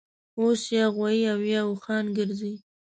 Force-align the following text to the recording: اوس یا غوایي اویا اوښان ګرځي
اوس 0.39 0.61
یا 0.77 0.85
غوایي 0.95 1.23
اویا 1.35 1.61
اوښان 1.69 2.05
ګرځي 2.17 2.53